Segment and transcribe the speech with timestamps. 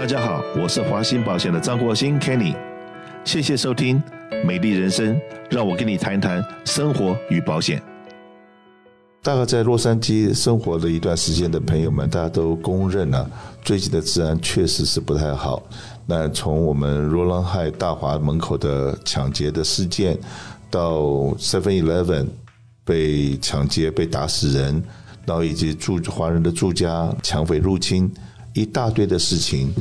[0.00, 2.56] 大家好，我是华兴保险的张国兴 Kenny，
[3.22, 4.02] 谢谢收听
[4.46, 5.14] 《美丽人生》，
[5.50, 7.82] 让我跟你谈谈生活与保险。
[9.22, 13.30] 大概在洛杉矶生活了一段时间的朋友们，大家都公认了、
[13.62, 15.62] 最近的治安确实是不太好。
[16.06, 20.18] 那从我们罗兰海大华门口的抢劫的事件，
[20.70, 21.02] 到
[21.36, 22.26] Seven Eleven
[22.86, 24.82] 被抢劫被打死人，
[25.26, 28.10] 然后以及住华人的住家抢匪入侵，
[28.52, 29.72] 一大堆的事情。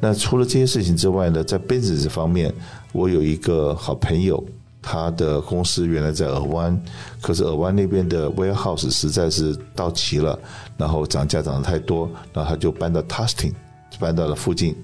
[0.00, 2.52] 那除了这些事情之外呢，在 business 方面，
[2.92, 4.44] 我有一个好朋友。
[4.88, 6.80] 他的公司原来在尔湾，
[7.20, 10.38] 可是尔湾那边的 warehouse 实在是到期了，
[10.76, 13.52] 然后涨价涨得太多，然后他就搬到 Tustin，
[13.98, 14.76] 搬到了附近。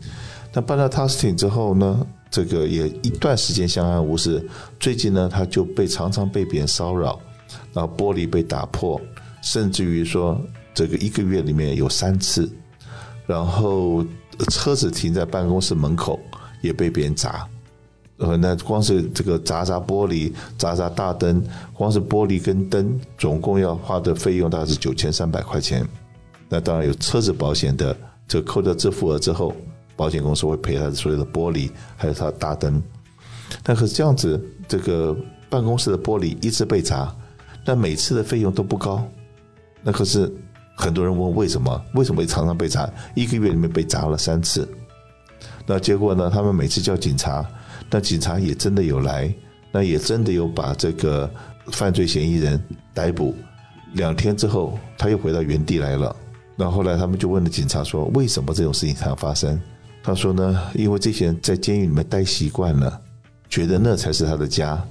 [0.52, 4.44] 那搬到 Tustin 之后呢，这个也一段时间相安无事。
[4.80, 7.20] 最近呢，他就被常常被别人骚扰，
[7.72, 9.00] 然后玻璃被打破，
[9.40, 10.36] 甚至于说
[10.74, 12.50] 这个一个月里面有三次，
[13.26, 14.04] 然后
[14.50, 16.18] 车子停在办公室门口
[16.60, 17.48] 也被别人砸。
[18.18, 21.42] 呃，那光是这个砸砸玻璃、砸砸大灯，
[21.72, 25.84] 光是玻璃跟灯，总共要花的费用大概是九千三百块钱。
[26.48, 27.96] 那当然有车子保险的，
[28.28, 29.52] 这扣掉自付额之后，
[29.96, 32.80] 保险公司会赔他所有的玻璃，还有他的大灯。
[33.62, 35.16] 但可是这样子，这个
[35.50, 37.12] 办公室的玻璃一直被砸，
[37.64, 39.04] 但每次的费用都不高。
[39.82, 40.32] 那可是
[40.82, 41.80] 很多人问为什么？
[41.94, 42.90] 为什么常常被砸？
[43.14, 44.68] 一个月里面被砸了三次。
[45.64, 46.28] 那结果呢？
[46.28, 47.48] 他们每次叫警察。
[47.88, 49.32] 那警察也真的有来，
[49.70, 51.30] 那也真的有把这个
[51.70, 52.60] 犯罪嫌疑人
[52.92, 53.32] 逮捕。
[53.92, 56.16] 两天之后，他又回到原地来了。
[56.56, 59.60] 那后来他们就问了警察说：“为什么这种事情常发生？”
[60.02, 63.00] 他说呢：“因为这些人在监狱里面待习惯了，
[63.48, 64.82] 觉得那才是他的家。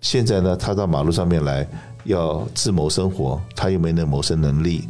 [0.00, 1.68] 现在呢，他到马路上面来
[2.04, 4.88] 要自谋生活，他又没那谋生能力，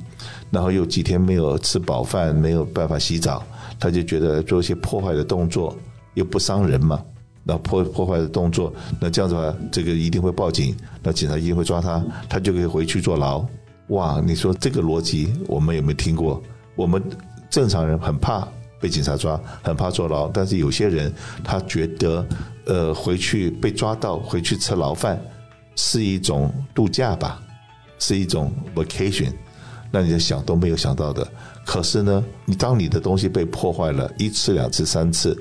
[0.53, 3.43] 然后又几天没有吃饱饭，没有办法洗澡，
[3.81, 5.77] 他就觉得做一些破坏的动作
[6.15, 7.03] 又不伤人嘛。”
[7.45, 13.45] 那破破坏的动作，那这样子的话，这个一定会报警，那警察一定会抓他，他就可以回去坐牢。
[13.89, 16.41] 哇，你说这个逻辑我们有没有听过？
[16.77, 17.03] 我们
[17.51, 18.47] 正常人很怕
[18.79, 21.13] 被警察抓，很怕坐牢，但是有些人
[21.43, 22.25] 他觉得，
[22.65, 25.21] 呃，回去被抓到，回去吃牢饭
[25.75, 27.43] 是一种度假吧，
[27.99, 29.33] 是一种 vacation，
[29.93, 31.25] 那你就想都没有想到的。
[31.65, 35.41] 可是呢，你当你的东西被破坏了一次、两次、三次。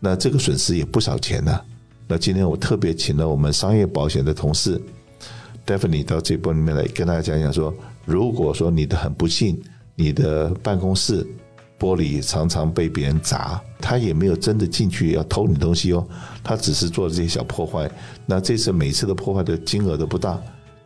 [0.00, 1.60] 那这个损失也不少钱呢、
[2.06, 4.80] 那今天我特别请了我们商业保险的同事
[5.66, 9.60] Daphne 到这波里面来跟大家讲讲说，如果说你的很不幸，
[9.96, 11.26] 你的办公室
[11.80, 16.06] 玻璃常常被别人砸，他也没有真的进去要偷你东西哦，
[16.44, 17.90] 他只是做这些小破坏。
[18.24, 20.40] 那这次每次的破坏的金额都不大。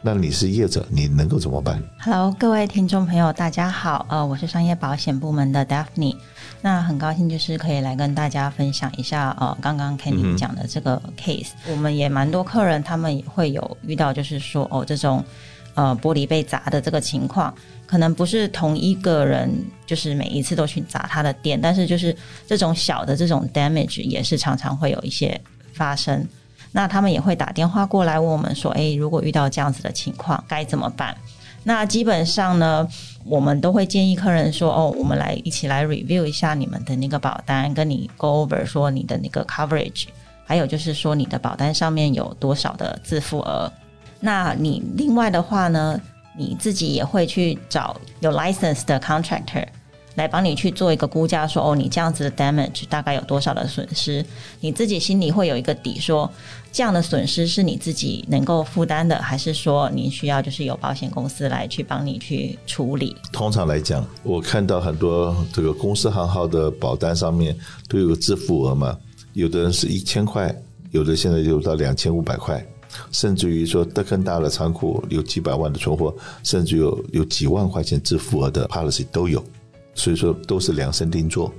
[0.04, 6.16] 那你是业者，你能够怎么办？Hello，各位听众朋友，大家好，呃，我是商业保险部门的 Daphne，
[6.60, 15.24] 那很高兴就是可以来跟大家分享一下，呃，刚刚 Kenny 讲的这个 case，嗯，我们也蛮多客人，他们也会有遇到，就是说哦，这种
[15.74, 17.54] 呃玻璃被砸的这个情况，
[17.86, 19.48] 可能不是同一个人，
[19.86, 22.14] 就是每一次都去砸他的店，但是就是
[22.44, 25.40] 这种小的这种 damage 也是常常会有一些
[25.72, 26.26] 发生。
[26.72, 31.16] 那他们也会打电话过来问我们说：“诶，如果遇到这样子的情况该怎么办？”
[31.64, 32.88] 那基本上呢，
[33.24, 40.06] 我们都会建议客人说：“哦，我们来一起来 review 一下你们的那个保单，跟你 go over 说你的那个 coverage，
[40.44, 43.70] 还有就是说你的保单上面有多少的自付额。
[44.18, 46.00] 那你另外的话呢，
[46.36, 49.66] 你自己也会去找有 license 的 contractor。”
[50.14, 54.24] 来帮你去做一个估价，说哦，你这样子的 damage 大概有多少的损失？
[54.60, 56.30] 你自己心里会有一个底，说
[56.70, 63.16] 这样的损失是你自己能够负担的，还是说你需要就是有保险公司来去帮你去处理？
[63.32, 67.56] 通常来讲，我看到很多这个公司行号的保单上面
[67.88, 68.98] 都有个自付额嘛，
[69.32, 70.54] 有的人是一千块，
[70.90, 72.62] 有的现在就到两千五百块，
[73.12, 79.42] 甚至于说德更大的仓库有几百万的存货，甚至有有几万块钱自付额的 policy 都有。
[79.94, 81.52] 所以说都是量身定做。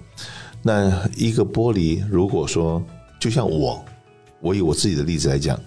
[0.61, 2.81] 那一个玻璃，如果说
[3.19, 3.83] 就像我，
[4.39, 5.59] 我以我自己的例子来讲，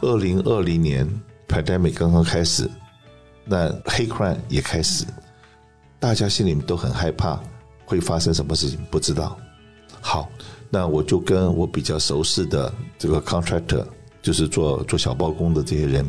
[0.00, 1.08] 二零二零年
[1.48, 2.70] pandemic 刚刚开始，
[3.44, 5.04] 那黑 crime 也开始，
[5.98, 7.40] 大家心里面都很害怕
[7.84, 9.36] 会发生什么事情，不知道。
[10.00, 10.30] 好，
[10.70, 13.84] 那我就跟我比较熟悉的这个 contractor，
[14.22, 16.08] 就是做做小包工的这些人，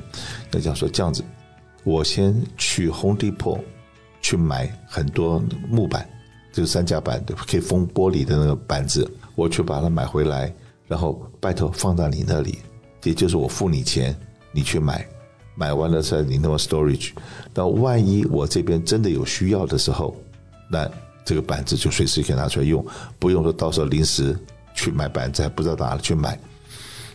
[0.51, 1.23] 那讲说这样子，
[1.83, 3.59] 我先去 Home Depot。
[4.21, 6.07] 去买很多木板，
[6.51, 9.09] 就是三夹板，可以封玻璃的那个板子。
[9.35, 10.53] 我去把它买回来，
[10.87, 12.59] 然后拜托放到你那里，
[13.03, 14.15] 也就是我付你钱，
[14.51, 15.07] 你去买，
[15.55, 17.11] 买完了在你那个 storage。
[17.53, 20.15] 那万一我这边真的有需要的时候，
[20.69, 20.89] 那
[21.25, 22.85] 这个板子就随时可以拿出来用，
[23.17, 24.37] 不用说到时候临时
[24.75, 26.37] 去买板子还不知道哪里去买。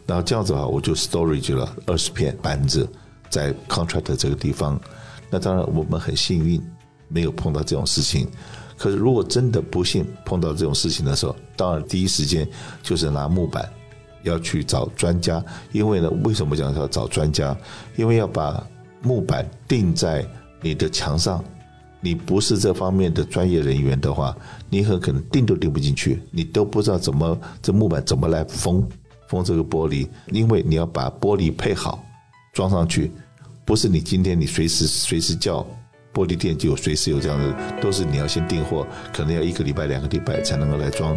[0.07, 2.89] 然后这样子的话，我就 storage 了二十片板子
[3.29, 4.81] 在 contract 这个地方。
[5.29, 6.63] 那当然我们很幸运
[7.09, 8.29] 没有碰到这种事情。
[8.77, 12.47] 可是如果真的不幸碰到这种事情的时候，当然第一时间
[12.83, 13.69] 就是拿木板
[14.23, 15.45] 要去找专家。
[15.73, 17.57] 因为呢，为什么讲要找专家？
[17.97, 18.67] 因为要把
[19.03, 20.27] 木板钉在
[20.61, 21.45] 你的墙上。
[21.99, 24.37] 你不是这方面的专业人员的话，
[24.69, 28.87] 你很可能钉都钉不进去，你都不知道怎么这木板怎么来封
[29.27, 32.05] 封这个玻璃，因为你要把玻璃配好
[32.53, 33.11] 装上去，
[33.65, 35.67] 不是你今天你随时随时叫
[36.17, 41.15] 玻璃店就有随时有这样的，都是你要先订货，可能要一个礼拜两个礼拜才能够来装，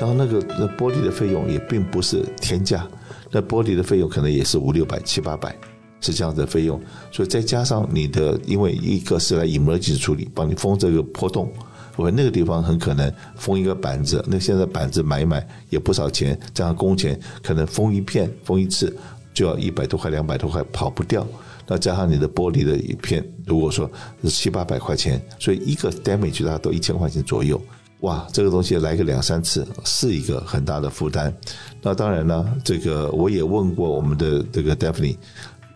[0.00, 2.84] 当然那个那玻璃的费用也并不是天价，
[3.30, 5.54] 那玻璃的费用可能也是五六百七八百。
[6.00, 6.78] 是这样子的费用，
[7.10, 11.50] 所以再加上你的，因为一个是来 emergency 处理，帮你封这个破洞，
[11.96, 18.94] 我那个地方很可能封一个板子，那现在板子买一买也不少钱，加上工钱，可能封一片封一次
[19.32, 21.26] 就要一百多块两百多块，跑不掉。
[21.66, 23.90] 那加上你的玻璃的一片，如果说
[24.22, 27.60] 是七八百块钱，所以一个 damage 大概都一千块钱左右。
[28.00, 31.34] 哇，这个东西来个两三次是一个很大的负担。
[31.80, 35.16] 那当然呢，这个我也问过我们的这个 Daphne。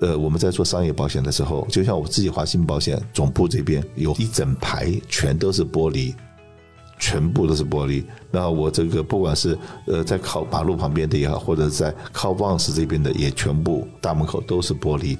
[0.00, 6.14] 呃，我们在做商业保险的时候，就像我自己华信保险总部这边有一整排全都是玻璃，
[7.00, 8.04] 全部都是玻璃。
[8.30, 15.18] 那我这个不管是呃在靠马路旁边的也好，或者在靠旺斯这边的，也全部大门口都是玻璃。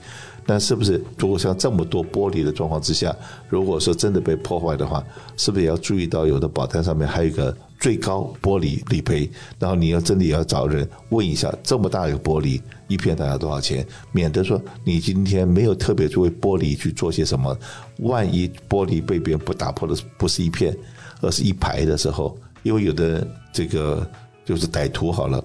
[0.50, 3.14] 那是不是如果像这么多玻璃的状况之下，
[3.50, 5.04] 如果说真的被破坏的话，
[5.36, 7.54] 是不是也要注意到有的保单上面还有一个？
[7.80, 13.86] 最高玻璃理赔，然后你要真的也要找人问一下，这么大一个玻璃一片大概多少钱？
[14.10, 17.56] 免得说你今天没有特别作为玻璃去做些什么，
[17.98, 20.76] 万一玻璃被别人不打破的不是一片，
[21.20, 24.04] 而是一排的时候，因为有的这个
[24.44, 25.40] 就是歹徒好了，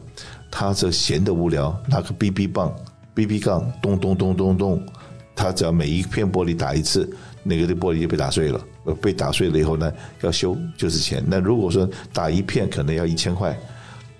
[0.49, 2.75] 他这闲得无聊，拿个 BB 棒、
[3.13, 4.85] BB 杠，咚咚咚咚咚，
[5.35, 7.09] 他只要每一片玻璃打一次。
[7.45, 8.65] 那个的玻璃就被打碎了，
[9.01, 11.21] 被打碎了以后呢，要修就是钱。
[11.27, 13.53] 那如果说打一片可能要一千块，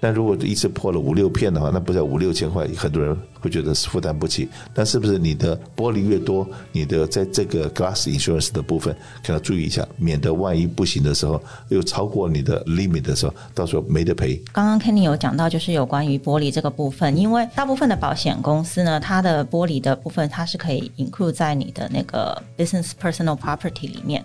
[0.04, 2.68] 但如果一次破了五六片的话，那不是五六千块？
[2.76, 4.50] 很多人会觉得是负担不起。
[4.74, 8.94] 但是不是你的玻璃越多，你的在这个 glass insurance 的部分，
[9.26, 14.36] 可要注意一下，免得万一不行的时候又超过你的 limit 的时候，到时候没得赔。
[14.52, 24.22] 刚刚 Kenny 有讲到，就是有关于玻璃这个部分，因为大部分的保险公司呢，它的玻璃的部分它是可以 include 在你的那个 business personal property 里面。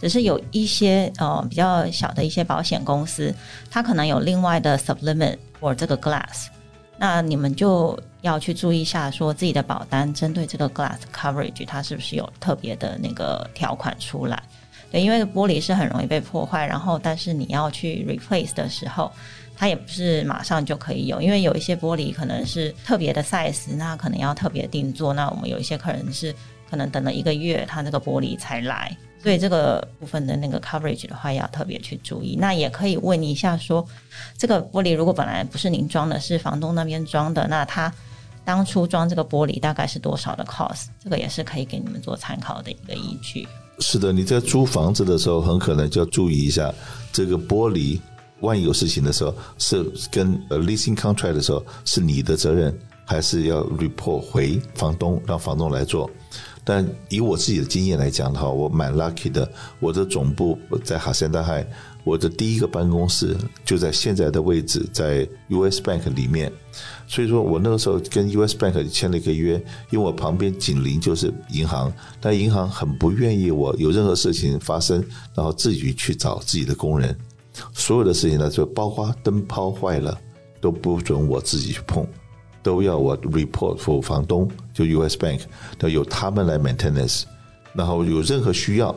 [0.00, 3.34] 只是有一些呃比较小的一些保险公司，
[3.70, 6.46] 它可能有另外的 sublimit for 这个 glass，
[6.96, 14.42] 那你们就要去注意一下，说自己的保单针对这个 glass coverage，它是不是有特别的那个条款出来？
[14.90, 19.12] 对，因为玻璃是很容易被破坏，然后但是你要去 replace 的时候，
[19.56, 25.14] 它也不是马上就可以有，因为有一些玻璃可能是特别的 size，那可能要特别定做。
[25.14, 26.34] 那我们有一些客人是
[26.70, 28.96] 可能等了一个月，他那个玻璃才来。
[29.22, 32.36] 所以这个部分的那个 coverage 的话，要特别去注意。
[32.40, 33.86] 那也可以问一下说，
[34.38, 37.92] 这个玻璃如果本来不是您装的，是房东那边装的，那他
[38.46, 40.86] 当初装这个玻璃大概是多少的 cost？
[41.04, 43.46] 这个也是可以给你们做参考的一个依据。
[43.80, 46.72] 是的，你在租房子的时候，很可能就要注意一下
[47.12, 48.00] 这个玻璃，
[48.40, 56.10] 万一有事情的时候，是跟呃 leasing contract 的时候是你的责任，还是要 report 回房东，让房东来做？
[56.64, 59.50] 但以我自己的经验来讲的话，我蛮 lucky 的。
[59.78, 61.66] 我的总部在哈森大海，
[62.04, 66.52] 我的第一个办公室就在现在的位置，在 US Bank 里面。
[67.06, 69.54] 所以说我那个时候跟 US Bank 签了一个约，
[69.90, 77.16] 因为我旁边紧邻就是银行，但银行很不愿意我有任何事情发生，然后自己去找自己的工人。
[77.74, 80.16] 所有的事情呢，就包括灯泡坏了，
[80.60, 82.06] 都不准我自己去碰。
[82.62, 85.40] 都要我 report for 房东，就 US Bank，
[85.78, 87.22] 都由他们来 maintenance，
[87.72, 88.94] 然后有任何需要，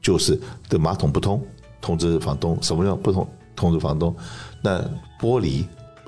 [0.00, 1.44] 就是的马桶不通，
[1.80, 4.14] 通知房东，什么叫不通，通知房东。
[4.62, 4.78] 那
[5.20, 5.64] 玻璃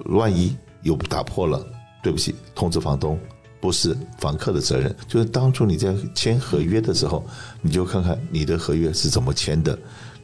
[0.06, 1.66] 万一有打破了，
[2.02, 3.18] 对不起，通知房东，
[3.60, 4.94] 不是房客的责任。
[5.08, 7.24] 就是当初你在签合约的时候，
[7.60, 9.76] 你就看看你的合约是怎么签的。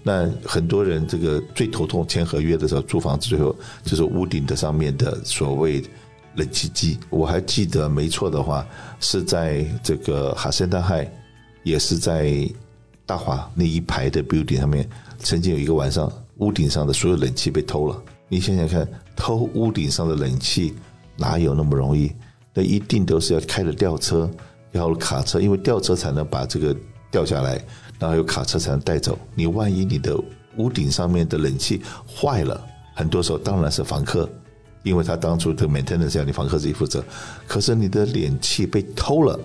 [0.02, 5.82] 那很多人这个最头痛签合约的时候，租房子最后就是屋顶的上面的所谓。
[6.34, 8.66] 冷气机，我还记得没错的话，
[9.00, 11.10] 是在这个哈森大海，
[11.62, 12.48] 也是在
[13.04, 18.02] 大华那一排的 building 上面，曾经有一个晚上，屋顶上的所有冷气被偷了。
[18.28, 20.74] 你想想看，偷屋顶上的冷气
[21.16, 22.12] 哪有那么容易？
[22.54, 24.30] 那一定都是要开着吊车，
[24.70, 26.74] 然后卡车，因为吊车才能把这个
[27.10, 27.60] 吊下来，
[27.98, 29.18] 然后有卡车才能带走。
[29.34, 30.16] 你万一你的
[30.56, 34.28] 屋顶上面的冷气坏了，很多时候当然是房客，
[34.82, 37.04] 因为他当初的 maintenance 要你房客自己负责。
[37.46, 39.38] 可是你的脸气被偷了，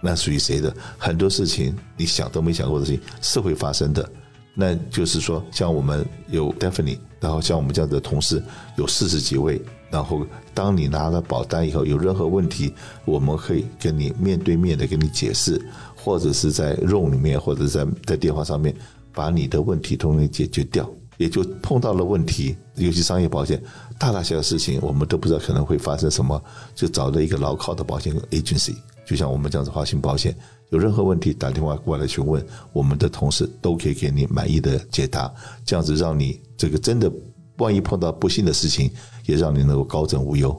[0.00, 0.74] 那属于谁的？
[0.98, 4.08] 很多事情你想都没想过的事情是会发生的。
[4.54, 8.42] 那就是说，像我们有 Daphne，然后像我们这样的同事
[8.76, 9.58] 有四十几位，
[9.90, 12.74] 然后当你拿了保单以后，有任何问题，
[13.06, 15.58] 我们可以跟你面对面的跟你解释，
[15.96, 18.74] 或者是在 room 里面，或者在在电话上面
[19.14, 20.86] 把你的问题通通解决掉。
[21.18, 23.62] 也就碰到了问题，尤其商业保险，
[23.98, 26.42] 大大小小的事情，我们都不知道可能会发生什么，
[26.74, 28.74] 就找了一个牢靠的保险 agency，
[29.06, 30.36] 就像我们这样子华信保险。
[30.70, 35.32] 有任何问题打电话过来询问，我们的同事都可以给你满意的解答。
[35.66, 37.12] 这样子让你这个真的，
[37.58, 38.90] 万一碰到不幸的事情，
[39.26, 40.58] 也让你能够高枕无忧。